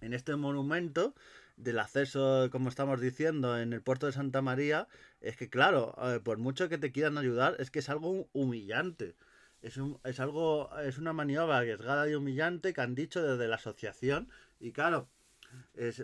en 0.00 0.14
este 0.14 0.36
monumento, 0.36 1.14
del 1.56 1.78
acceso, 1.78 2.48
como 2.50 2.68
estamos 2.68 3.00
diciendo, 3.00 3.58
en 3.58 3.72
el 3.72 3.82
puerto 3.82 4.06
de 4.06 4.12
Santa 4.12 4.42
María, 4.42 4.88
es 5.20 5.36
que 5.36 5.48
claro, 5.48 5.94
eh, 6.02 6.20
por 6.22 6.38
mucho 6.38 6.68
que 6.68 6.78
te 6.78 6.92
quieran 6.92 7.18
ayudar, 7.18 7.56
es 7.58 7.70
que 7.70 7.78
es 7.78 7.88
algo 7.88 8.28
humillante 8.32 9.16
es, 9.62 9.76
un, 9.78 9.98
es 10.04 10.20
algo, 10.20 10.70
es 10.78 10.98
una 10.98 11.12
maniobra 11.12 11.58
arriesgada 11.58 12.08
y 12.08 12.14
humillante 12.14 12.72
que 12.72 12.80
han 12.80 12.94
dicho 12.94 13.22
desde 13.22 13.48
la 13.48 13.56
asociación. 13.56 14.28
Y 14.60 14.72
claro, 14.72 15.08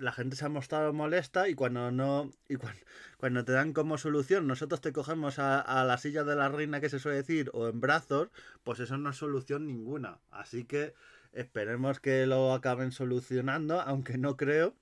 la 0.00 0.12
gente 0.12 0.36
se 0.36 0.44
ha 0.44 0.48
mostrado 0.48 0.92
molesta 0.92 1.48
y 1.48 1.54
cuando 1.54 1.90
no 1.90 2.30
y 2.48 2.56
cuando, 2.56 2.80
cuando 3.16 3.44
te 3.44 3.52
dan 3.52 3.72
como 3.72 3.98
solución 3.98 4.46
nosotros 4.46 4.80
te 4.80 4.92
cogemos 4.92 5.38
a, 5.38 5.84
la 5.84 5.98
silla 5.98 6.24
de 6.24 6.36
la 6.36 6.48
reina 6.48 6.80
que 6.80 6.90
se 6.90 6.98
suele 6.98 7.18
decir 7.18 7.50
o 7.54 7.68
en 7.68 7.80
brazos 7.80 8.28
pues 8.64 8.80
eso 8.80 8.98
no 8.98 9.10
es 9.10 9.16
solución 9.16 9.66
ninguna. 9.66 10.18
Así 10.30 10.64
que 10.64 10.94
esperemos 11.32 12.00
que 12.00 12.26
lo 12.26 12.52
acaben 12.52 12.92
solucionando 12.92 13.80
aunque 13.80 14.18
no 14.18 14.36
creo 14.36 14.74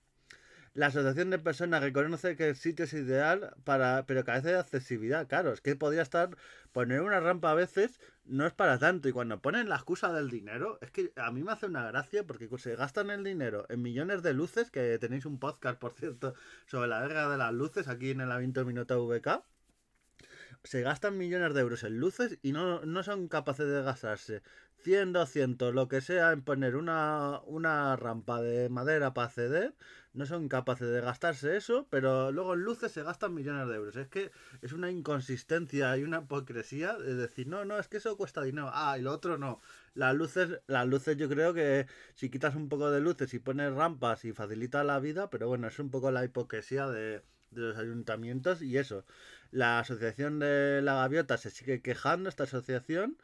la 0.74 0.86
asociación 0.86 1.30
de 1.30 1.38
personas 1.38 1.82
reconoce 1.82 2.36
que 2.36 2.48
el 2.50 2.56
sitio 2.56 2.84
es 2.84 2.92
ideal 2.94 3.54
para 3.64 4.06
pero 4.06 4.24
carece 4.24 4.48
de 4.48 4.58
accesibilidad 4.58 5.26
claro 5.26 5.52
es 5.52 5.60
que 5.60 5.76
podría 5.76 6.02
estar 6.02 6.36
poner 6.72 7.00
una 7.00 7.20
rampa 7.20 7.50
a 7.50 7.54
veces 7.54 7.98
no 8.30 8.46
es 8.46 8.52
para 8.52 8.78
tanto. 8.78 9.08
Y 9.08 9.12
cuando 9.12 9.40
ponen 9.40 9.68
la 9.68 9.76
excusa 9.76 10.12
del 10.12 10.30
dinero, 10.30 10.78
es 10.80 10.90
que 10.90 11.12
a 11.16 11.30
mí 11.30 11.42
me 11.42 11.52
hace 11.52 11.66
una 11.66 11.86
gracia 11.90 12.24
porque 12.26 12.48
se 12.58 12.76
gastan 12.76 13.10
el 13.10 13.24
dinero 13.24 13.66
en 13.68 13.82
millones 13.82 14.22
de 14.22 14.34
luces, 14.34 14.70
que 14.70 14.98
tenéis 14.98 15.26
un 15.26 15.38
podcast, 15.38 15.78
por 15.78 15.92
cierto, 15.94 16.34
sobre 16.66 16.88
la 16.88 17.00
guerra 17.00 17.28
de 17.28 17.38
las 17.38 17.52
luces 17.52 17.88
aquí 17.88 18.10
en 18.10 18.20
el 18.20 18.32
Avinto 18.32 18.64
Minuto 18.64 19.04
VK. 19.06 19.42
Se 20.64 20.82
gastan 20.82 21.16
millones 21.16 21.54
de 21.54 21.60
euros 21.60 21.84
en 21.84 21.98
luces 21.98 22.38
y 22.42 22.52
no, 22.52 22.84
no 22.84 23.02
son 23.02 23.28
capaces 23.28 23.66
de 23.66 23.82
gastarse 23.82 24.42
100, 24.82 25.12
200, 25.12 25.74
lo 25.74 25.88
que 25.88 26.00
sea, 26.00 26.32
en 26.32 26.42
poner 26.42 26.76
una, 26.76 27.40
una 27.46 27.96
rampa 27.96 28.40
de 28.40 28.68
madera 28.68 29.12
para 29.14 29.26
acceder 29.28 29.74
no 30.12 30.26
son 30.26 30.48
capaces 30.48 30.88
de 30.88 31.00
gastarse 31.00 31.56
eso, 31.56 31.86
pero 31.90 32.32
luego 32.32 32.54
en 32.54 32.60
luces 32.60 32.90
se 32.92 33.02
gastan 33.02 33.34
millones 33.34 33.68
de 33.68 33.74
euros. 33.76 33.96
Es 33.96 34.08
que 34.08 34.30
es 34.60 34.72
una 34.72 34.90
inconsistencia 34.90 35.96
y 35.96 36.02
una 36.02 36.18
hipocresía 36.22 36.96
de 36.98 37.14
decir, 37.14 37.46
no, 37.46 37.64
no, 37.64 37.78
es 37.78 37.88
que 37.88 37.98
eso 37.98 38.16
cuesta 38.16 38.42
dinero. 38.42 38.70
Ah, 38.72 38.98
y 38.98 39.02
lo 39.02 39.12
otro 39.12 39.38
no. 39.38 39.60
Las 39.94 40.14
luces, 40.14 40.60
las 40.66 40.86
luces 40.86 41.16
yo 41.16 41.28
creo 41.28 41.54
que 41.54 41.86
si 42.14 42.30
quitas 42.30 42.56
un 42.56 42.68
poco 42.68 42.90
de 42.90 43.00
luces 43.00 43.32
y 43.34 43.38
pones 43.38 43.72
rampas 43.72 44.24
y 44.24 44.32
facilita 44.32 44.82
la 44.84 44.98
vida, 45.00 45.30
pero 45.30 45.48
bueno, 45.48 45.68
es 45.68 45.78
un 45.78 45.90
poco 45.90 46.10
la 46.10 46.24
hipocresía 46.24 46.88
de, 46.88 47.22
de 47.50 47.60
los 47.60 47.78
ayuntamientos 47.78 48.62
y 48.62 48.78
eso. 48.78 49.04
La 49.50 49.80
asociación 49.80 50.38
de 50.38 50.80
la 50.82 50.94
gaviota 50.94 51.36
se 51.38 51.50
sigue 51.50 51.82
quejando, 51.82 52.28
esta 52.28 52.44
asociación, 52.44 53.18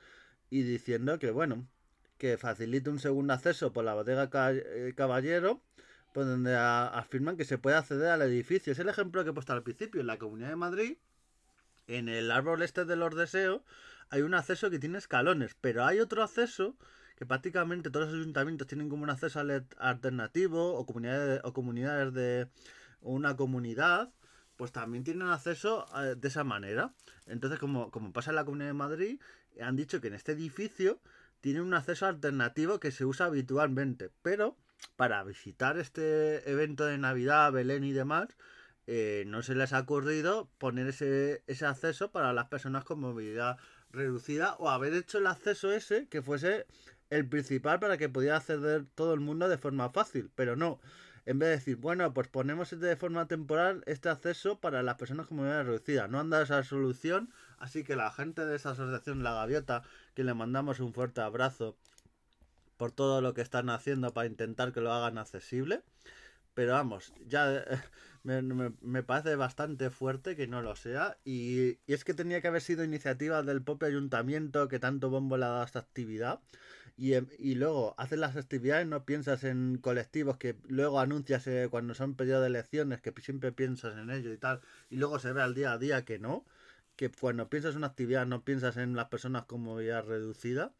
y 0.51 0.63
diciendo 0.63 1.19
que 1.19 1.31
bueno, 1.31 1.67
que 2.19 2.37
facilite 2.39 2.91
un 2.91 2.99
segundo 2.99 3.35
acceso 3.35 3.73
por 3.73 3.85
la 3.85 3.95
bodega 3.95 4.29
eh, 4.53 4.93
Caballero 4.97 5.63
pues 6.17 6.27
donde 6.27 6.57
afirman 6.57 7.37
que 7.37 7.45
se 7.45 7.59
puede 7.59 7.77
acceder 7.77 8.09
al 8.09 8.23
edificio. 8.23 8.73
Es 8.73 8.79
el 8.79 8.89
ejemplo 8.89 9.23
que 9.23 9.29
he 9.29 9.33
puesto 9.35 9.53
al 9.53 9.63
principio. 9.63 10.01
En 10.01 10.07
la 10.07 10.17
Comunidad 10.17 10.49
de 10.49 10.57
Madrid, 10.57 10.97
en 11.89 12.09
el 12.09 12.31
árbol 12.31 12.63
este 12.63 12.87
de 12.87 12.97
los 12.97 13.15
deseos, 13.15 13.61
hay 14.09 14.23
un 14.23 14.33
acceso 14.33 14.71
que 14.71 14.79
tiene 14.79 14.97
escalones, 14.97 15.59
pero 15.61 15.85
hay 15.85 16.01
otro 16.01 16.23
acceso 16.23 16.75
que 17.17 17.27
prácticamente 17.27 17.91
todos 17.91 18.07
los 18.07 18.15
ayuntamientos 18.19 18.67
tienen 18.67 18.89
como 18.89 19.03
un 19.03 19.11
acceso 19.11 19.43
alternativo 19.77 20.73
o 20.73 20.87
comunidades, 20.87 21.43
o 21.45 21.53
comunidades 21.53 22.15
de 22.15 22.49
una 23.03 23.37
comunidad, 23.37 24.11
pues 24.57 24.73
también 24.73 25.05
tienen 25.05 25.29
acceso 25.29 25.87
eh, 25.97 26.15
de 26.17 26.29
esa 26.29 26.45
manera. 26.45 26.93
Entonces, 27.27 27.59
como, 27.59 27.91
como 27.91 28.13
pasa 28.13 28.31
en 28.31 28.37
la 28.37 28.45
Comunidad 28.45 28.69
de 28.69 28.75
Madrid, 28.75 29.21
han 29.61 29.77
dicho 29.77 30.01
que 30.01 30.09
en 30.09 30.15
este 30.15 30.33
edificio 30.33 31.01
tiene 31.41 31.61
un 31.61 31.75
acceso 31.75 32.07
alternativo 32.07 32.81
que 32.81 32.91
se 32.91 33.05
usa 33.05 33.27
habitualmente, 33.27 34.11
pero 34.23 34.57
para 34.97 35.23
visitar 35.25 35.79
este 35.79 36.51
evento 36.51 36.85
de 36.85 36.99
Navidad, 36.99 37.53
Belén 37.53 37.85
y 37.85 37.93
demás, 37.93 38.29
eh, 38.87 39.25
no 39.27 39.43
se 39.43 39.55
les 39.55 39.73
ha 39.73 39.81
ocurrido 39.81 40.49
poner 40.59 40.87
ese, 40.89 41.43
ese 41.47 41.67
acceso 41.67 42.13
para 42.13 42.33
las 42.33 42.47
personas 42.47 42.85
con 42.85 43.01
movilidad 43.01 43.59
reducida 43.91 44.55
o 44.59 44.71
haber 44.71 44.95
hecho 44.95 45.19
el 45.19 45.27
acceso 45.27 45.73
ese 45.73 46.07
que 46.09 46.23
fuese 46.23 46.67
el 47.11 47.29
principal 47.29 47.81
para 47.81 47.99
que 47.99 48.09
pudiera 48.09 48.37
acceder 48.37 48.85
todo 48.95 49.15
el 49.15 49.21
mundo 49.21 49.49
de 49.49 49.59
forma 49.59 49.91
fácil, 49.91 50.31
pero 50.35 50.57
no. 50.57 50.81
En 51.27 51.41
vez 51.41 51.49
de 51.49 51.57
decir, 51.57 51.77
bueno, 51.77 52.15
pues 52.15 52.29
ponemos 52.29 52.71
de 52.71 52.97
forma 52.97 53.27
temporal 53.27 53.83
este 53.87 54.09
acceso 54.09 54.61
para 54.61 54.85
las 54.85 54.95
personas 54.95 55.27
con 55.27 55.39
movilidad 55.39 55.65
reducida. 55.65 56.07
No 56.07 56.21
han 56.21 56.31
dado 56.31 56.45
esa 56.45 56.63
solución, 56.63 57.31
así 57.59 57.83
que 57.83 57.97
la 57.97 58.13
gente 58.13 58.47
de 58.47 58.55
esa 58.55 58.71
asociación 58.71 59.25
La 59.25 59.35
Gaviota, 59.35 59.83
que 60.15 60.23
le 60.23 60.35
mandamos 60.35 60.79
un 60.79 60.95
fuerte 60.95 61.21
abrazo 61.21 61.77
por 62.77 62.93
todo 62.93 63.21
lo 63.21 63.35
que 63.35 63.41
están 63.41 63.71
haciendo 63.71 64.15
para 64.15 64.29
intentar 64.29 64.73
que 64.73 64.81
lo 64.81 64.93
hagan 64.93 65.19
accesible. 65.19 65.83
Pero 66.55 66.73
vamos, 66.73 67.13
ya 67.27 67.65
me, 68.23 68.41
me, 68.81 69.03
parece 69.03 69.35
bastante 69.35 69.91
fuerte 69.91 70.37
que 70.37 70.47
no 70.47 70.63
lo 70.63 70.77
sea. 70.77 71.19
Y, 71.25 71.79
y, 71.87 71.93
es 71.93 72.05
que 72.05 72.15
tenía 72.15 72.41
que 72.41 72.49
haber 72.49 72.63
sido 72.63 72.85
iniciativa 72.85 73.43
del 73.43 73.63
propio 73.63 73.89
ayuntamiento 73.89 74.69
que 74.69 74.79
tanto 74.79 75.11
bombo 75.11 75.37
le 75.37 75.45
ha 75.45 75.49
dado 75.49 75.63
a 75.63 75.67
esta 75.67 75.81
actividad. 75.81 76.41
Y, 76.97 77.15
em, 77.15 77.29
y 77.39 77.55
luego 77.57 77.95
haces 77.99 78.19
las 78.19 78.37
actividades, 78.37 78.87
no 78.87 79.05
piensas 79.05 79.45
en 79.45 79.79
colectivos 79.79 80.39
que 80.39 80.57
luego 80.69 81.01
anuncias 81.01 81.47
eh, 81.47 81.69
cuando 81.71 81.95
son 81.95 82.15
periodo 82.15 82.41
de 82.43 82.49
elecciones, 82.49 83.01
que 83.01 83.13
siempre 83.21 83.53
piensas 83.53 83.99
en 83.99 84.11
ello 84.11 84.33
y 84.33 84.39
tal. 84.39 84.61
Y 84.91 84.97
luego 84.97 85.19
se 85.19 85.33
ve 85.33 85.43
al 85.43 85.55
día 85.55 85.73
a 85.73 85.79
día 85.79 86.05
que 86.05 86.19
no. 86.19 86.45
Que 86.97 87.11
cuando 87.11 87.51
piensas 87.51 87.73
en 87.73 87.79
una 87.79 87.89
actividad 87.89 88.27
no 88.27 88.45
piensas 88.45 88.77
en 88.79 88.97
las 88.97 89.07
personas 89.09 89.45
con 89.45 89.63
movilidad 89.63 90.05
reducida. 90.07 90.73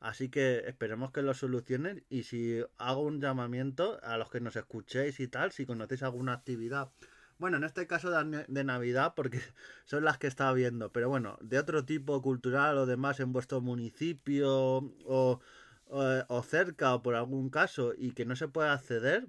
Así 0.00 0.28
que 0.28 0.64
esperemos 0.66 1.12
que 1.12 1.22
lo 1.22 1.34
solucionen 1.34 2.04
y 2.10 2.24
si 2.24 2.62
hago 2.78 3.02
un 3.02 3.20
llamamiento 3.20 3.98
a 4.02 4.18
los 4.18 4.30
que 4.30 4.40
nos 4.40 4.54
escuchéis 4.54 5.18
y 5.20 5.28
tal, 5.28 5.50
si 5.52 5.66
conocéis 5.66 6.02
alguna 6.02 6.34
actividad, 6.34 6.90
bueno, 7.38 7.56
en 7.56 7.64
este 7.64 7.86
caso 7.86 8.10
de, 8.10 8.64
Navidad, 8.64 9.14
porque 9.16 9.40
son 9.84 10.04
las 10.04 10.18
que 10.18 10.26
estaba 10.26 10.52
viendo, 10.52 10.92
pero 10.92 11.08
bueno, 11.08 11.38
de 11.40 11.58
otro 11.58 11.84
tipo 11.84 12.20
cultural 12.22 12.78
o 12.78 12.86
demás 12.86 13.18
en 13.20 13.32
vuestro 13.32 13.60
municipio 13.60 14.94
o, 15.06 15.40
o, 15.88 16.42
cerca 16.42 16.94
o 16.94 17.02
por 17.02 17.14
algún 17.14 17.50
caso 17.50 17.92
y 17.96 18.12
que 18.12 18.24
no 18.24 18.36
se 18.36 18.48
pueda 18.48 18.72
acceder 18.72 19.28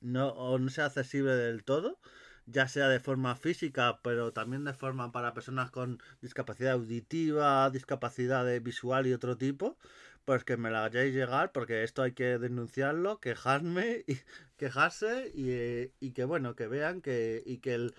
no, 0.00 0.28
o 0.30 0.58
no 0.58 0.70
sea 0.70 0.86
accesible 0.86 1.32
del 1.34 1.64
todo, 1.64 1.98
ya 2.46 2.68
sea 2.68 2.88
de 2.88 3.00
forma 3.00 3.36
física, 3.36 4.00
pero 4.02 4.32
también 4.32 4.64
de 4.64 4.74
forma 4.74 5.12
para 5.12 5.34
personas 5.34 5.70
con 5.70 6.02
discapacidad 6.20 6.72
auditiva, 6.74 7.70
discapacidad 7.70 8.44
visual 8.60 9.06
y 9.06 9.14
otro 9.14 9.36
tipo, 9.38 9.78
pues 10.24 10.44
que 10.44 10.56
me 10.56 10.70
la 10.70 10.84
hayáis 10.84 11.14
llegar, 11.14 11.52
porque 11.52 11.84
esto 11.84 12.02
hay 12.02 12.12
que 12.12 12.38
denunciarlo, 12.38 13.20
quejarme 13.20 14.04
quejarse 14.58 15.32
y, 15.34 15.92
y 16.06 16.12
que 16.12 16.24
bueno, 16.24 16.54
que 16.54 16.68
vean 16.68 17.00
que 17.00 17.42
y 17.46 17.58
que 17.58 17.74
el 17.74 17.94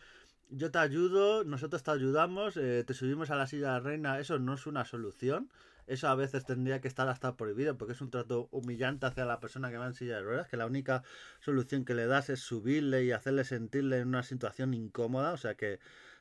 yo 0.50 0.72
te 0.72 0.78
ayudo, 0.80 1.44
nosotros 1.44 1.84
te 1.84 1.92
ayudamos, 1.92 2.58
eh, 2.58 2.84
te 2.86 2.94
subimos 2.94 3.30
a 3.32 3.36
la 3.36 3.48
silla 3.48 3.74
de 3.74 3.80
reina, 3.82 4.20
eso 4.20 4.40
no 4.40 4.54
es 4.54 4.68
una 4.68 4.86
solución 4.86 5.50
eso 5.88 6.08
a 6.08 6.16
veces 6.16 6.46
tendría 6.46 6.82
que 6.82 6.88
estar 6.88 7.08
hasta 7.08 7.36
prohibido 7.36 7.78
porque 7.78 7.94
es 7.94 8.02
un 8.02 8.12
trato 8.12 8.48
humillante 8.52 9.06
hacia 9.06 9.26
la 9.26 9.40
persona 9.40 9.72
que 9.72 9.78
va 9.78 9.88
en 9.88 9.94
silla 9.94 10.18
de 10.18 10.24
ruedas, 10.24 10.48
que 10.48 10.58
la 10.58 10.66
única 10.66 11.04
solución 11.40 11.86
que 11.86 11.94
le 11.94 12.08
das 12.08 12.30
es 12.30 12.40
subirle 12.40 13.04
y 13.04 13.12
hacerle 13.12 13.44
sentirle 13.44 14.00
en 14.00 14.10
una 14.10 14.24
situación 14.24 14.74
incómoda, 14.74 15.34
o 15.34 15.38
sea 15.38 15.56
que 15.56 15.80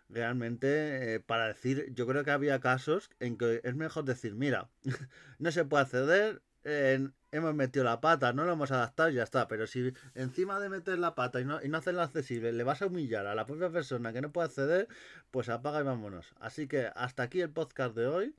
realmente 0.08 1.14
eh, 1.14 1.20
para 1.20 1.48
decir, 1.48 1.92
yo 1.94 2.06
creo 2.06 2.24
que 2.24 2.30
había 2.30 2.60
casos 2.60 3.10
en 3.20 3.36
que 3.38 3.60
es 3.64 3.74
mejor 3.74 4.04
decir, 4.04 4.34
mira, 4.34 4.68
no 5.38 5.50
se 5.50 5.64
puede 5.64 5.82
acceder, 5.84 6.42
hemos 6.64 7.54
metido 7.54 7.84
la 7.84 8.00
pata, 8.00 8.32
no 8.32 8.44
lo 8.44 8.52
hemos 8.52 8.70
adaptado 8.70 9.10
y 9.10 9.14
ya 9.14 9.22
está. 9.22 9.48
Pero 9.48 9.66
si 9.66 9.92
encima 10.14 10.60
de 10.60 10.68
meter 10.68 10.98
la 10.98 11.14
pata 11.14 11.40
y 11.40 11.44
no, 11.44 11.62
y 11.62 11.68
no 11.68 11.78
accesible, 11.78 12.52
le 12.52 12.64
vas 12.64 12.82
a 12.82 12.86
humillar 12.86 13.26
a 13.26 13.34
la 13.34 13.46
propia 13.46 13.70
persona 13.70 14.12
que 14.12 14.20
no 14.20 14.32
puede 14.32 14.46
acceder, 14.46 14.88
pues 15.30 15.48
apaga 15.48 15.80
y 15.80 15.84
vámonos. 15.84 16.34
Así 16.40 16.66
que 16.66 16.90
hasta 16.94 17.24
aquí 17.24 17.40
el 17.40 17.50
podcast 17.50 17.94
de 17.94 18.06
hoy. 18.06 18.34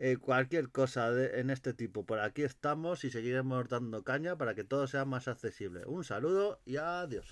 Eh, 0.00 0.16
cualquier 0.16 0.70
cosa 0.70 1.10
de, 1.12 1.40
en 1.40 1.50
este 1.50 1.74
tipo. 1.74 2.06
Por 2.06 2.20
aquí 2.20 2.42
estamos 2.42 3.04
y 3.04 3.10
seguiremos 3.10 3.68
dando 3.68 4.04
caña 4.04 4.38
para 4.38 4.54
que 4.54 4.64
todo 4.64 4.86
sea 4.86 5.04
más 5.04 5.26
accesible. 5.28 5.84
Un 5.86 6.04
saludo 6.04 6.60
y 6.64 6.76
adiós. 6.76 7.26